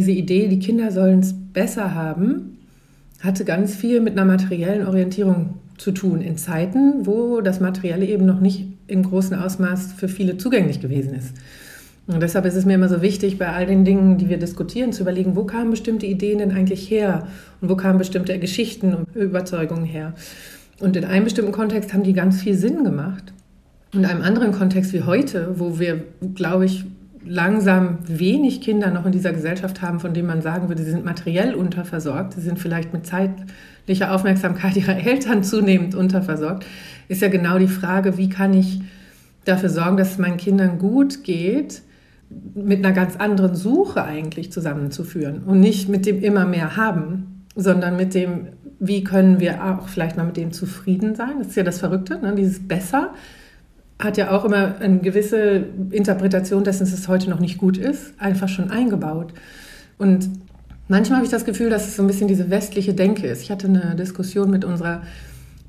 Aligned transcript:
diese 0.00 0.12
Idee, 0.12 0.48
die 0.48 0.58
Kinder 0.58 0.90
sollen 0.92 1.20
es 1.20 1.34
besser 1.52 1.94
haben, 1.94 2.56
hatte 3.20 3.44
ganz 3.44 3.74
viel 3.74 4.00
mit 4.00 4.14
einer 4.14 4.24
materiellen 4.24 4.86
Orientierung 4.86 5.58
zu 5.76 5.92
tun 5.92 6.22
in 6.22 6.38
Zeiten, 6.38 7.06
wo 7.06 7.42
das 7.42 7.60
Materielle 7.60 8.06
eben 8.06 8.24
noch 8.24 8.40
nicht 8.40 8.66
im 8.86 9.02
großen 9.02 9.36
Ausmaß 9.36 9.92
für 9.92 10.08
viele 10.08 10.38
zugänglich 10.38 10.80
gewesen 10.80 11.12
ist. 11.12 11.34
Und 12.06 12.22
deshalb 12.22 12.46
ist 12.46 12.54
es 12.54 12.64
mir 12.64 12.74
immer 12.74 12.88
so 12.88 13.02
wichtig, 13.02 13.38
bei 13.38 13.48
all 13.48 13.66
den 13.66 13.84
Dingen, 13.84 14.16
die 14.16 14.30
wir 14.30 14.38
diskutieren, 14.38 14.94
zu 14.94 15.02
überlegen, 15.02 15.36
wo 15.36 15.44
kamen 15.44 15.70
bestimmte 15.70 16.06
Ideen 16.06 16.38
denn 16.38 16.50
eigentlich 16.50 16.90
her 16.90 17.26
und 17.60 17.68
wo 17.68 17.76
kamen 17.76 17.98
bestimmte 17.98 18.38
Geschichten 18.38 18.94
und 18.94 19.14
Überzeugungen 19.14 19.84
her. 19.84 20.14
Und 20.80 20.96
in 20.96 21.04
einem 21.04 21.24
bestimmten 21.24 21.52
Kontext 21.52 21.92
haben 21.92 22.04
die 22.04 22.14
ganz 22.14 22.40
viel 22.40 22.54
Sinn 22.54 22.84
gemacht. 22.84 23.34
Und 23.92 24.00
in 24.00 24.06
einem 24.06 24.22
anderen 24.22 24.52
Kontext 24.52 24.94
wie 24.94 25.02
heute, 25.02 25.56
wo 25.58 25.78
wir, 25.78 26.02
glaube 26.34 26.64
ich, 26.64 26.86
langsam 27.24 27.98
wenig 28.06 28.60
Kinder 28.60 28.90
noch 28.90 29.06
in 29.06 29.12
dieser 29.12 29.32
Gesellschaft 29.32 29.82
haben, 29.82 30.00
von 30.00 30.14
denen 30.14 30.28
man 30.28 30.42
sagen 30.42 30.68
würde, 30.68 30.82
sie 30.82 30.90
sind 30.90 31.04
materiell 31.04 31.54
unterversorgt, 31.54 32.34
sie 32.34 32.40
sind 32.40 32.58
vielleicht 32.58 32.92
mit 32.92 33.06
zeitlicher 33.06 34.14
Aufmerksamkeit 34.14 34.76
ihrer 34.76 34.96
Eltern 34.96 35.44
zunehmend 35.44 35.94
unterversorgt, 35.94 36.64
ist 37.08 37.22
ja 37.22 37.28
genau 37.28 37.58
die 37.58 37.68
Frage, 37.68 38.16
wie 38.16 38.28
kann 38.28 38.54
ich 38.54 38.80
dafür 39.44 39.68
sorgen, 39.68 39.96
dass 39.96 40.12
es 40.12 40.18
meinen 40.18 40.36
Kindern 40.36 40.78
gut 40.78 41.24
geht, 41.24 41.82
mit 42.54 42.84
einer 42.84 42.94
ganz 42.94 43.16
anderen 43.16 43.56
Suche 43.56 44.04
eigentlich 44.04 44.52
zusammenzuführen 44.52 45.42
und 45.44 45.60
nicht 45.60 45.88
mit 45.88 46.06
dem 46.06 46.22
immer 46.22 46.46
mehr 46.46 46.76
haben, 46.76 47.44
sondern 47.56 47.96
mit 47.96 48.14
dem, 48.14 48.48
wie 48.78 49.02
können 49.02 49.40
wir 49.40 49.64
auch 49.64 49.88
vielleicht 49.88 50.16
mal 50.16 50.26
mit 50.26 50.36
dem 50.36 50.52
zufrieden 50.52 51.16
sein. 51.16 51.38
Das 51.38 51.48
ist 51.48 51.56
ja 51.56 51.64
das 51.64 51.80
Verrückte, 51.80 52.20
ne? 52.20 52.34
dieses 52.36 52.66
Besser 52.66 53.12
hat 54.00 54.16
ja 54.16 54.30
auch 54.30 54.44
immer 54.44 54.76
eine 54.80 54.98
gewisse 54.98 55.64
Interpretation 55.90 56.64
dessen, 56.64 56.80
dass 56.80 56.92
es 56.92 57.08
heute 57.08 57.30
noch 57.30 57.40
nicht 57.40 57.58
gut 57.58 57.76
ist, 57.76 58.12
einfach 58.18 58.48
schon 58.48 58.70
eingebaut. 58.70 59.32
Und 59.98 60.28
manchmal 60.88 61.18
habe 61.18 61.26
ich 61.26 61.30
das 61.30 61.44
Gefühl, 61.44 61.70
dass 61.70 61.86
es 61.86 61.96
so 61.96 62.02
ein 62.02 62.06
bisschen 62.06 62.28
diese 62.28 62.50
westliche 62.50 62.94
Denke 62.94 63.26
ist. 63.26 63.42
Ich 63.42 63.50
hatte 63.50 63.68
eine 63.68 63.94
Diskussion 63.96 64.50
mit 64.50 64.64
unserer 64.64 65.02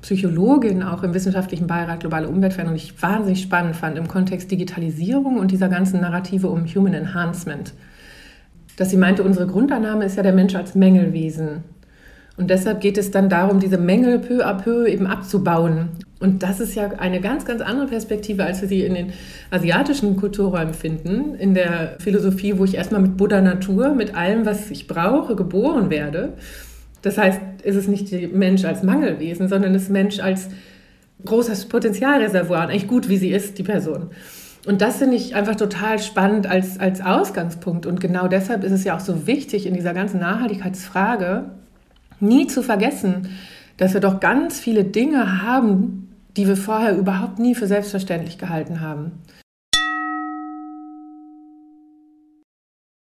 Psychologin 0.00 0.82
auch 0.82 1.04
im 1.04 1.14
wissenschaftlichen 1.14 1.68
Beirat 1.68 2.00
Globale 2.00 2.28
Umweltveränderung, 2.28 2.76
die 2.76 2.84
ich 2.84 3.02
wahnsinnig 3.02 3.42
spannend 3.42 3.76
fand 3.76 3.96
im 3.96 4.08
Kontext 4.08 4.50
Digitalisierung 4.50 5.38
und 5.38 5.52
dieser 5.52 5.68
ganzen 5.68 6.00
Narrative 6.00 6.48
um 6.48 6.66
Human 6.66 6.94
Enhancement. 6.94 7.72
Dass 8.76 8.90
sie 8.90 8.96
meinte, 8.96 9.22
unsere 9.22 9.46
Grundannahme 9.46 10.04
ist 10.04 10.16
ja 10.16 10.22
der 10.22 10.32
Mensch 10.32 10.56
als 10.56 10.74
Mängelwesen. 10.74 11.62
Und 12.36 12.48
deshalb 12.48 12.80
geht 12.80 12.96
es 12.96 13.10
dann 13.10 13.28
darum, 13.28 13.60
diese 13.60 13.78
Mängel 13.78 14.18
peu 14.18 14.44
à 14.44 14.54
peu 14.54 14.86
eben 14.86 15.06
abzubauen. 15.06 15.90
Und 16.18 16.42
das 16.42 16.60
ist 16.60 16.74
ja 16.74 16.88
eine 16.98 17.20
ganz, 17.20 17.44
ganz 17.44 17.60
andere 17.60 17.88
Perspektive, 17.88 18.44
als 18.44 18.62
wir 18.62 18.68
sie 18.68 18.82
in 18.82 18.94
den 18.94 19.12
asiatischen 19.50 20.16
Kulturräumen 20.16 20.72
finden. 20.72 21.34
In 21.34 21.52
der 21.52 21.96
Philosophie, 21.98 22.58
wo 22.58 22.64
ich 22.64 22.76
erstmal 22.76 23.02
mit 23.02 23.16
Buddha 23.16 23.40
Natur, 23.40 23.94
mit 23.94 24.14
allem, 24.14 24.46
was 24.46 24.70
ich 24.70 24.86
brauche, 24.86 25.36
geboren 25.36 25.90
werde. 25.90 26.34
Das 27.02 27.18
heißt, 27.18 27.40
ist 27.64 27.76
es 27.76 27.88
nicht 27.88 28.10
der 28.12 28.28
Mensch 28.28 28.64
als 28.64 28.82
Mangelwesen, 28.82 29.48
sondern 29.48 29.74
ist 29.74 29.90
Mensch 29.90 30.20
als 30.20 30.48
großes 31.24 31.66
Potenzialreservoir. 31.66 32.68
eigentlich 32.68 32.88
gut, 32.88 33.08
wie 33.08 33.16
sie 33.16 33.30
ist, 33.30 33.58
die 33.58 33.62
Person. 33.62 34.10
Und 34.64 34.80
das 34.80 34.98
finde 34.98 35.16
ich 35.16 35.34
einfach 35.34 35.56
total 35.56 35.98
spannend 35.98 36.46
als, 36.46 36.78
als 36.78 37.00
Ausgangspunkt. 37.00 37.84
Und 37.84 38.00
genau 38.00 38.28
deshalb 38.28 38.62
ist 38.62 38.72
es 38.72 38.84
ja 38.84 38.96
auch 38.96 39.00
so 39.00 39.26
wichtig 39.26 39.66
in 39.66 39.74
dieser 39.74 39.92
ganzen 39.92 40.20
Nachhaltigkeitsfrage, 40.20 41.50
nie 42.22 42.46
zu 42.46 42.62
vergessen, 42.62 43.28
dass 43.76 43.94
wir 43.94 44.00
doch 44.00 44.20
ganz 44.20 44.60
viele 44.60 44.84
Dinge 44.84 45.42
haben, 45.42 46.08
die 46.36 46.46
wir 46.46 46.56
vorher 46.56 46.96
überhaupt 46.96 47.38
nie 47.38 47.54
für 47.54 47.66
selbstverständlich 47.66 48.38
gehalten 48.38 48.80
haben. 48.80 49.12